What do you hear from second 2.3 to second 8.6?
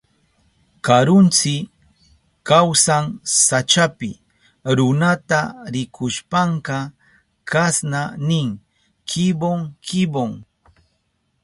kawsan sachapi. Runata rikushpanka kasna nin: